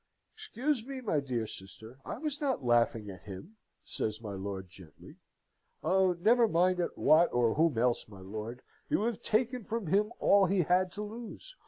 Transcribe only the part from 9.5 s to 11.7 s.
from him all he had to lose.